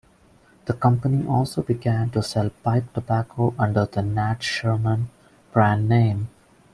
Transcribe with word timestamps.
The 0.65 0.73
company 0.73 1.27
also 1.27 1.61
began 1.61 2.09
to 2.09 2.23
sell 2.23 2.49
pipe 2.49 2.91
tobacco 2.91 3.53
under 3.59 3.85
the 3.85 4.01
"Nat 4.01 4.41
Sherman" 4.41 5.09
brand 5.53 5.87
name. 5.87 6.27